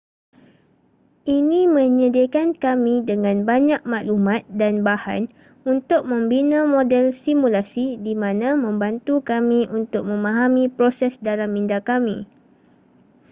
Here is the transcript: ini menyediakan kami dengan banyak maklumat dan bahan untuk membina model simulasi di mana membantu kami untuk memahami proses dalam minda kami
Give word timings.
ini 1.39 1.61
menyediakan 1.77 2.49
kami 2.63 2.95
dengan 3.11 3.37
banyak 3.49 3.81
maklumat 3.91 4.41
dan 4.61 4.73
bahan 4.87 5.23
untuk 5.71 6.01
membina 6.11 6.61
model 6.75 7.05
simulasi 7.23 7.87
di 8.05 8.13
mana 8.23 8.49
membantu 8.65 9.15
kami 9.29 9.61
untuk 9.79 10.01
memahami 10.11 10.63
proses 10.77 11.13
dalam 11.27 11.49
minda 11.55 11.79
kami 11.89 12.17